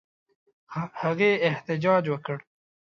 [1.01, 2.37] هغې احتجاج وکړ.